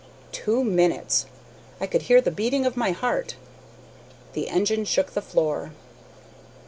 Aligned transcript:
Two 0.31 0.63
minutes! 0.63 1.27
I 1.79 1.85
could 1.85 2.01
hear 2.01 2.21
the 2.21 2.31
beating 2.31 2.65
of 2.65 2.75
my 2.75 2.89
heart. 2.89 3.35
The 4.33 4.49
engine 4.49 4.83
shook 4.83 5.11
the 5.11 5.21
floor. 5.21 5.73